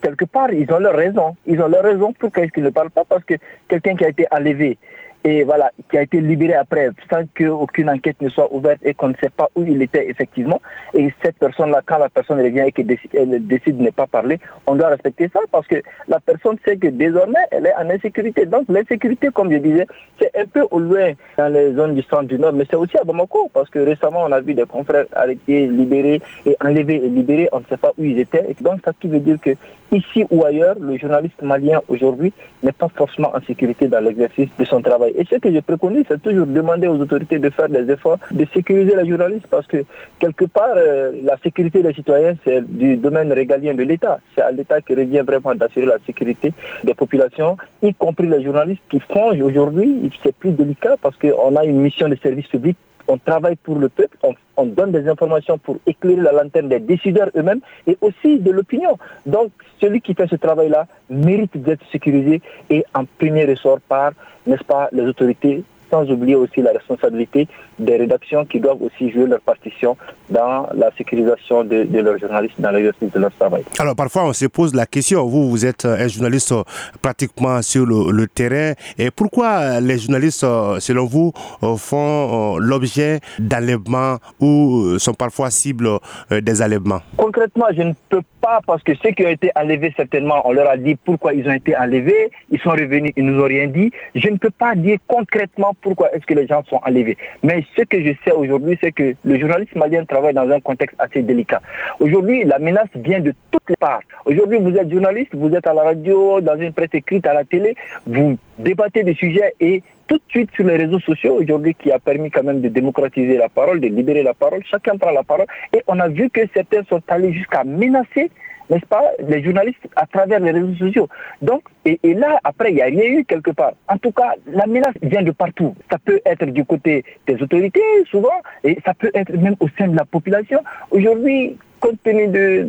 quelque 0.01 0.25
part, 0.25 0.51
ils 0.51 0.71
ont 0.71 0.79
leur 0.79 0.95
raison. 0.95 1.35
Ils 1.45 1.61
ont 1.61 1.67
leur 1.67 1.83
raison 1.83 2.13
pourquoi 2.13 2.43
est-ce 2.43 2.51
qu'ils 2.51 2.63
ne 2.63 2.69
parlent 2.69 2.91
pas 2.91 3.05
Parce 3.05 3.23
que 3.23 3.35
quelqu'un 3.67 3.95
qui 3.95 4.05
a 4.05 4.09
été 4.09 4.27
enlevé 4.31 4.77
et 5.23 5.43
voilà, 5.43 5.71
qui 5.89 5.97
a 5.97 6.01
été 6.01 6.19
libéré 6.19 6.53
après 6.53 6.89
sans 7.09 7.23
qu'aucune 7.37 7.89
enquête 7.89 8.21
ne 8.21 8.29
soit 8.29 8.53
ouverte 8.53 8.79
et 8.83 8.93
qu'on 8.93 9.09
ne 9.09 9.15
sait 9.21 9.29
pas 9.29 9.49
où 9.55 9.63
il 9.63 9.81
était 9.81 10.09
effectivement. 10.09 10.61
Et 10.93 11.13
cette 11.23 11.37
personne-là, 11.37 11.81
quand 11.85 11.97
la 11.97 12.09
personne 12.09 12.41
revient 12.41 12.65
et 12.67 12.71
qu'elle 12.71 12.87
décide, 12.87 13.77
de 13.77 13.83
ne 13.83 13.89
pas 13.89 14.07
parler, 14.07 14.39
on 14.67 14.75
doit 14.75 14.89
respecter 14.89 15.29
ça 15.31 15.39
parce 15.51 15.65
que 15.67 15.81
la 16.07 16.19
personne 16.19 16.57
sait 16.65 16.77
que 16.77 16.87
désormais, 16.87 17.39
elle 17.51 17.67
est 17.67 17.75
en 17.75 17.89
insécurité. 17.89 18.45
Donc 18.45 18.65
l'insécurité, 18.67 19.29
comme 19.33 19.51
je 19.51 19.57
disais, 19.57 19.87
c'est 20.19 20.31
un 20.37 20.45
peu 20.45 20.65
au 20.71 20.79
loin 20.79 21.13
dans 21.37 21.47
les 21.47 21.73
zones 21.73 21.95
du 21.95 22.03
centre 22.03 22.23
du 22.23 22.37
Nord, 22.37 22.53
mais 22.53 22.65
c'est 22.69 22.75
aussi 22.75 22.97
à 22.97 23.03
Bamako 23.03 23.49
parce 23.53 23.69
que 23.69 23.79
récemment, 23.79 24.23
on 24.25 24.31
a 24.31 24.41
vu 24.41 24.53
des 24.53 24.65
confrères 24.65 25.05
arrêtés, 25.13 25.67
libérés 25.67 26.21
et 26.45 26.57
enlevés 26.61 27.01
et 27.03 27.09
libérés, 27.09 27.49
on 27.53 27.59
ne 27.59 27.65
sait 27.69 27.77
pas 27.77 27.93
où 27.97 28.03
ils 28.03 28.19
étaient. 28.19 28.45
Et 28.49 28.55
donc, 28.61 28.81
ça 28.83 28.91
qui 28.99 29.07
veut 29.07 29.19
dire 29.19 29.37
que 29.39 29.51
ici 29.91 30.25
ou 30.29 30.43
ailleurs, 30.43 30.75
le 30.79 30.97
journaliste 30.97 31.41
malien 31.41 31.81
aujourd'hui 31.87 32.33
n'est 32.61 32.71
pas 32.71 32.89
forcément 32.89 33.31
en 33.35 33.41
sécurité 33.41 33.87
dans 33.87 34.03
l'exercice 34.03 34.49
de 34.57 34.65
son 34.65 34.81
travail. 34.81 35.12
Et 35.15 35.25
ce 35.29 35.35
que 35.35 35.51
je 35.53 35.59
préconise, 35.59 36.05
c'est 36.07 36.21
toujours 36.21 36.47
demander 36.47 36.87
aux 36.87 36.99
autorités 36.99 37.39
de 37.39 37.49
faire 37.49 37.69
des 37.69 37.89
efforts, 37.91 38.17
de 38.31 38.45
sécuriser 38.53 38.95
la 38.95 39.05
journaliste, 39.05 39.47
parce 39.49 39.67
que 39.67 39.83
quelque 40.19 40.45
part, 40.45 40.73
euh, 40.75 41.11
la 41.23 41.37
sécurité 41.37 41.83
des 41.83 41.93
citoyens, 41.93 42.35
c'est 42.43 42.61
du 42.65 42.97
domaine 42.97 43.31
régalien 43.31 43.73
de 43.73 43.83
l'État. 43.83 44.19
C'est 44.35 44.41
à 44.41 44.51
l'État 44.51 44.81
qui 44.81 44.95
revient 44.95 45.23
vraiment 45.25 45.53
d'assurer 45.55 45.85
la 45.85 45.97
sécurité 46.05 46.53
des 46.83 46.93
populations, 46.93 47.57
y 47.81 47.93
compris 47.93 48.27
les 48.27 48.43
journalistes 48.43 48.81
qui 48.89 48.99
font 48.99 49.31
aujourd'hui. 49.41 50.11
C'est 50.23 50.35
plus 50.35 50.51
délicat 50.51 50.95
parce 51.01 51.17
qu'on 51.17 51.55
a 51.55 51.65
une 51.65 51.79
mission 51.79 52.09
de 52.09 52.15
service 52.15 52.47
public 52.47 52.77
on 53.07 53.17
travaille 53.17 53.55
pour 53.55 53.77
le 53.77 53.89
peuple, 53.89 54.17
on, 54.57 54.65
donne 54.65 54.91
des 54.91 55.07
informations 55.07 55.57
pour 55.57 55.77
éclairer 55.85 56.21
la 56.21 56.31
lanterne 56.31 56.69
des 56.69 56.79
décideurs 56.79 57.29
eux-mêmes 57.35 57.61
et 57.87 57.97
aussi 58.01 58.39
de 58.39 58.51
l'opinion. 58.51 58.97
Donc, 59.25 59.51
celui 59.81 60.01
qui 60.01 60.13
fait 60.13 60.27
ce 60.27 60.35
travail-là 60.35 60.87
mérite 61.09 61.57
d'être 61.57 61.83
sécurisé 61.91 62.41
et 62.69 62.85
en 62.93 63.05
premier 63.05 63.45
ressort 63.45 63.79
par, 63.81 64.11
n'est-ce 64.47 64.63
pas, 64.63 64.89
les 64.91 65.03
autorités 65.03 65.63
sans 65.93 66.09
oublier 66.09 66.35
aussi 66.35 66.59
la 66.63 66.71
responsabilité 66.71 67.47
des 67.77 67.97
rédactions 67.97 68.45
qui 68.45 68.59
doivent 68.59 68.81
aussi 68.81 69.11
jouer 69.11 69.27
leur 69.27 69.41
partition 69.41 69.95
dans 70.31 70.67
la 70.73 70.89
sécurisation 70.97 71.63
de, 71.63 71.87
leurs 71.99 72.17
journalistes, 72.17 72.59
dans 72.59 72.71
l'exercice 72.71 73.11
de 73.11 73.19
leur 73.19 73.31
travail. 73.33 73.63
Alors 73.77 73.95
parfois 73.95 74.25
on 74.25 74.33
se 74.33 74.47
pose 74.47 74.73
la 74.73 74.87
question, 74.87 75.23
vous, 75.27 75.51
vous 75.51 75.65
êtes 75.65 75.85
un 75.85 76.07
journaliste 76.07 76.51
euh, 76.51 76.63
pratiquement 77.01 77.61
sur 77.61 77.85
le, 77.85 78.27
terrain, 78.27 78.73
et 78.97 79.11
pourquoi 79.11 79.79
les 79.81 79.99
journalistes, 79.99 80.43
euh, 80.43 80.79
selon 80.79 81.05
vous, 81.05 81.31
euh, 81.61 81.75
font 81.75 82.57
l'objet 82.57 83.19
d'enlèvements 83.37 84.17
ou 84.39 84.97
sont 84.97 85.13
parfois 85.13 85.51
cibles 85.51 85.89
des 86.31 86.61
enlèvements? 86.61 87.01
Concrètement, 87.17 87.67
je 87.75 87.83
ne 87.83 87.93
peux 88.09 88.21
pas, 88.41 88.59
parce 88.65 88.81
que 88.83 88.93
ceux 89.03 89.11
qui 89.11 89.25
ont 89.25 89.29
été 89.29 89.51
enlevés, 89.55 89.93
certainement, 89.95 90.41
on 90.45 90.53
leur 90.53 90.69
a 90.69 90.77
dit 90.77 90.95
pourquoi 90.95 91.33
ils 91.33 91.47
ont 91.47 91.53
été 91.53 91.75
enlevés, 91.77 92.31
ils 92.49 92.59
sont 92.59 92.71
revenus, 92.71 93.13
ils 93.15 93.25
nous 93.25 93.41
ont 93.41 93.47
rien 93.47 93.67
dit. 93.67 93.91
Je 94.15 94.29
ne 94.29 94.37
peux 94.37 94.49
pas 94.49 94.75
dire 94.75 94.97
concrètement 95.07 95.75
pourquoi 95.83 96.11
est-ce 96.15 96.25
que 96.25 96.33
les 96.33 96.47
gens 96.47 96.63
sont 96.63 96.79
enlevés. 96.83 97.17
Mais 97.43 97.63
ce 97.77 97.83
que 97.83 98.01
je 98.01 98.13
sais 98.23 98.31
aujourd'hui, 98.31 98.77
c'est 98.81 98.91
que 98.91 99.13
le 99.23 99.39
journaliste 99.39 99.75
malien 99.75 100.05
travaille 100.05 100.33
dans 100.33 100.49
un 100.49 100.59
contexte 100.59 100.95
assez 100.97 101.21
délicat. 101.21 101.61
Aujourd'hui, 101.99 102.45
la 102.45 102.57
menace 102.57 102.89
vient 102.95 103.19
de 103.19 103.33
toutes 103.51 103.69
les 103.69 103.75
parts. 103.75 104.01
Aujourd'hui, 104.25 104.57
vous 104.59 104.75
êtes 104.75 104.89
journaliste, 104.89 105.35
vous 105.35 105.53
êtes 105.53 105.67
à 105.67 105.73
la 105.73 105.83
radio, 105.83 106.41
dans 106.41 106.57
une 106.59 106.73
presse 106.73 106.93
écrite, 106.93 107.27
à 107.27 107.33
la 107.33 107.43
télé, 107.43 107.75
vous 108.07 108.37
débattez 108.57 109.03
des 109.03 109.13
sujets 109.13 109.53
et 109.59 109.83
tout 110.07 110.17
de 110.17 110.23
suite 110.29 110.49
sur 110.53 110.65
les 110.65 110.77
réseaux 110.77 110.99
sociaux 110.99 111.37
aujourd'hui 111.41 111.75
qui 111.75 111.91
a 111.91 111.99
permis 111.99 112.29
quand 112.29 112.43
même 112.43 112.61
de 112.61 112.69
démocratiser 112.69 113.37
la 113.37 113.49
parole, 113.49 113.79
de 113.79 113.87
libérer 113.87 114.23
la 114.23 114.33
parole, 114.33 114.61
chacun 114.69 114.97
prend 114.97 115.11
la 115.11 115.23
parole 115.23 115.47
et 115.73 115.81
on 115.87 115.99
a 115.99 116.07
vu 116.07 116.29
que 116.29 116.41
certains 116.53 116.83
sont 116.89 117.01
allés 117.07 117.33
jusqu'à 117.33 117.63
menacer 117.63 118.29
n'est-ce 118.69 118.85
pas, 118.85 119.11
les 119.19 119.43
journalistes 119.43 119.87
à 119.95 120.05
travers 120.05 120.39
les 120.39 120.51
réseaux 120.51 120.75
sociaux. 120.75 121.07
Donc, 121.41 121.63
et, 121.85 121.99
là, 122.13 122.39
après, 122.43 122.71
il 122.71 122.75
n'y 122.75 122.81
a 122.81 122.85
rien 122.85 123.19
eu 123.19 123.25
quelque 123.25 123.51
part. 123.51 123.73
En 123.87 123.97
tout 123.97 124.11
cas, 124.11 124.33
la 124.47 124.65
menace 124.65 124.93
vient 125.01 125.21
de 125.21 125.31
partout. 125.31 125.75
Ça 125.91 125.97
peut 126.03 126.21
être 126.25 126.45
du 126.45 126.63
côté 126.63 127.03
des 127.27 127.41
autorités, 127.41 127.81
souvent, 128.09 128.41
et 128.63 128.77
ça 128.85 128.93
peut 128.93 129.11
être 129.13 129.33
même 129.33 129.55
au 129.59 129.67
sein 129.77 129.87
de 129.87 129.95
la 129.95 130.05
population. 130.05 130.59
Aujourd'hui, 130.91 131.57
compte 131.83 132.01
tenu 132.03 132.27
de, 132.27 132.63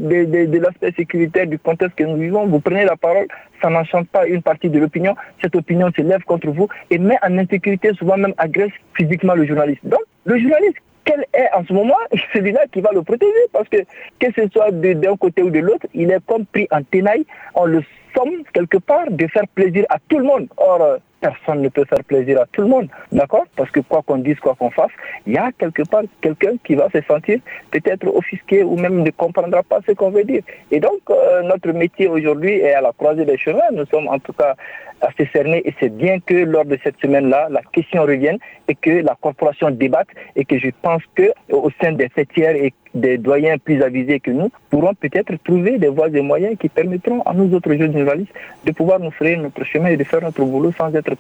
de, 0.47 0.59
l'aspect 0.59 0.93
sécuritaire 0.97 1.47
du 1.47 1.57
contexte 1.57 1.97
que 1.97 2.03
nous 2.03 2.17
vivons, 2.17 2.47
vous 2.47 2.59
prenez 2.59 2.85
la 2.85 2.97
parole, 2.97 3.29
ça 3.63 3.71
n'enchante 3.71 4.09
pas 4.09 4.27
une 4.27 4.43
partie 4.43 4.69
de 4.69 4.81
l'opinion, 4.81 5.15
cette 5.41 5.55
opinion 5.55 5.89
se 5.97 6.03
lève 6.03 6.25
contre 6.25 6.49
vous 6.49 6.69
et 6.91 6.99
met 6.99 7.17
en 7.23 7.39
insécurité, 7.39 7.93
souvent 7.95 8.17
même 8.17 8.35
agresse 8.39 8.73
physiquement 8.95 9.35
le 9.35 9.47
journaliste. 9.47 9.83
Donc, 9.85 10.01
le 10.25 10.41
journaliste 10.41 10.79
quel 11.05 11.25
est 11.33 11.49
en 11.55 11.65
ce 11.65 11.73
moment 11.73 11.95
celui-là 12.33 12.67
qui 12.73 12.81
va 12.81 12.91
le 12.93 13.03
protéger? 13.03 13.33
Parce 13.53 13.69
que 13.69 13.79
que 14.19 14.27
ce 14.37 14.49
soit 14.49 14.71
d'un 14.73 15.17
côté 15.17 15.43
ou 15.43 15.51
de 15.51 15.61
l'autre, 15.61 15.87
il 15.95 16.11
est 16.11 16.25
comme 16.27 16.47
pris 16.47 16.67
en 16.71 16.83
tenaille. 16.83 17.27
On 17.55 17.67
le 17.67 17.83
somme 18.15 18.43
quelque 18.53 18.79
part 18.79 19.11
de 19.11 19.27
faire 19.27 19.47
plaisir 19.55 19.85
à 19.89 19.99
tout 20.09 20.19
le 20.19 20.25
monde. 20.25 20.49
Or, 20.57 20.99
personne 21.25 21.63
ne 21.63 21.71
peut 21.71 21.87
faire 21.87 22.05
plaisir 22.05 22.43
à 22.43 22.47
tout 22.53 22.61
le 22.61 22.69
monde, 22.69 22.89
d'accord? 23.11 23.47
Parce 23.57 23.71
que 23.71 23.81
quoi 23.81 24.03
qu'on 24.07 24.19
dise, 24.19 24.39
quoi 24.45 24.55
qu'on 24.59 24.71
fasse, 24.71 24.95
il 25.27 25.33
y 25.33 25.39
a 25.39 25.51
quelque 25.59 25.85
part 25.93 26.03
quelqu'un 26.21 26.55
qui 26.65 26.75
va 26.75 26.87
se 26.95 27.01
sentir 27.13 27.39
peut-être 27.71 28.07
offusqué 28.21 28.63
ou 28.63 28.77
même 28.77 29.03
ne 29.03 29.11
comprendra 29.11 29.63
pas 29.63 29.81
ce 29.87 29.93
qu'on 29.93 30.11
veut 30.11 30.25
dire. 30.25 30.43
Et 30.71 30.81
donc, 30.81 31.01
euh, 31.09 31.43
notre 31.43 31.71
métier 31.73 32.09
aujourd'hui 32.09 32.55
est 32.67 32.75
à 32.75 32.83
la 32.83 32.93
croisée 32.93 33.25
des 33.25 33.39
chemins. 33.39 33.71
Nous 33.73 33.87
sommes 33.87 34.09
en 34.09 34.19
tout 34.19 34.35
cas 34.35 34.55
assez 35.01 35.29
cernés 35.33 35.63
et 35.65 35.75
c'est 35.81 35.95
bien 35.95 36.19
que 36.21 36.35
lors 36.35 36.65
de 36.65 36.79
cette 36.83 36.99
semaine-là, 37.01 37.49
la 37.51 37.63
question 37.73 38.03
revienne 38.03 38.39
et 38.69 38.75
que 38.75 38.91
la 38.91 39.17
corporation 39.21 39.71
débatte 39.71 40.09
et 40.37 40.45
que 40.45 40.59
je 40.59 40.71
pense 40.83 41.03
que 41.15 41.31
au 41.51 41.71
sein 41.81 41.93
des 41.93 42.09
fêtières 42.09 42.57
et 42.57 42.73
des 42.95 43.19
doyens 43.19 43.59
plus 43.59 43.83
avisés 43.83 44.21
que 44.21 44.31
nous 44.31 44.51
pourront 44.71 44.95
peut-être 44.95 45.35
trouver 45.43 45.79
des 45.79 45.89
voies 45.89 46.09
et 46.09 46.21
moyens 46.21 46.57
qui 46.59 46.69
permettront 46.69 47.23
à 47.23 47.35
nous 47.35 47.53
autres 47.55 47.75
jeunes 47.75 47.93
journalistes 47.93 48.33
de 48.65 48.73
pouvoir 48.73 49.01
nous 49.01 49.11
frayer 49.11 49.37
notre 49.37 49.65
chemin 49.65 49.89
et 49.89 49.97
de 49.97 50.05
faire 50.05 50.23
notre 50.23 50.45
boulot 50.45 50.73
sans 50.79 50.95
être 50.95 51.14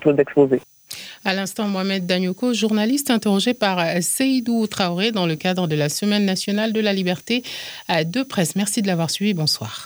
À 1.24 1.34
l'instant, 1.34 1.66
Mohamed 1.68 2.06
Danyoko, 2.06 2.52
journaliste 2.52 3.10
interrogé 3.10 3.54
par 3.54 3.80
Seydou 4.02 4.66
Traoré 4.66 5.10
dans 5.10 5.26
le 5.26 5.36
cadre 5.36 5.66
de 5.66 5.74
la 5.74 5.88
Semaine 5.88 6.24
nationale 6.24 6.72
de 6.72 6.80
la 6.80 6.92
liberté 6.92 7.42
de 7.88 8.22
presse. 8.22 8.56
Merci 8.56 8.82
de 8.82 8.86
l'avoir 8.86 9.10
suivi. 9.10 9.34
Bonsoir. 9.34 9.82